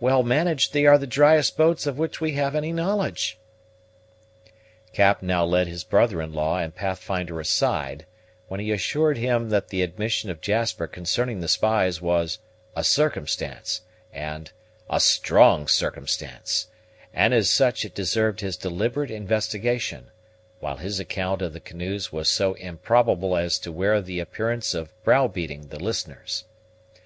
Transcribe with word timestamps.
Well 0.00 0.22
managed, 0.22 0.74
they 0.74 0.84
are 0.84 0.98
the 0.98 1.06
driest 1.06 1.56
boats 1.56 1.86
of 1.86 1.96
which 1.96 2.20
we 2.20 2.32
have 2.32 2.54
any 2.54 2.74
knowledge." 2.74 3.38
Cap 4.92 5.22
now 5.22 5.46
led 5.46 5.66
his 5.66 5.82
brother 5.82 6.20
in 6.20 6.34
law 6.34 6.58
and 6.58 6.74
Pathfinder 6.74 7.40
aside, 7.40 8.04
when 8.48 8.60
he 8.60 8.70
assured 8.70 9.16
him 9.16 9.48
that 9.48 9.68
the 9.68 9.80
admission 9.80 10.28
of 10.28 10.42
Jasper 10.42 10.86
concerning 10.86 11.40
the 11.40 11.48
spies 11.48 12.02
was 12.02 12.38
"a 12.76 12.84
circumstance," 12.84 13.80
and 14.12 14.52
"a 14.90 15.00
strong 15.00 15.66
circumstance," 15.66 16.66
and 17.14 17.32
as 17.32 17.48
such 17.48 17.82
it 17.86 17.94
deserved 17.94 18.40
his 18.42 18.58
deliberate 18.58 19.10
investigation; 19.10 20.10
while 20.60 20.76
his 20.76 21.00
account 21.00 21.40
of 21.40 21.54
the 21.54 21.60
canoes 21.60 22.12
was 22.12 22.28
so 22.28 22.52
improbable 22.60 23.38
as 23.38 23.58
to 23.60 23.72
wear 23.72 24.02
the 24.02 24.20
appearance 24.20 24.74
of 24.74 24.92
brow 25.02 25.26
beating 25.26 25.68
the 25.68 25.82
listeners. 25.82 26.44